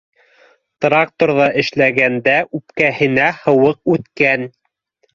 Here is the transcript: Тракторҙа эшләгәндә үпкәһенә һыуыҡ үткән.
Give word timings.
Тракторҙа 0.85 1.47
эшләгәндә 1.65 2.35
үпкәһенә 2.61 3.31
һыуыҡ 3.45 3.97
үткән. 3.99 4.53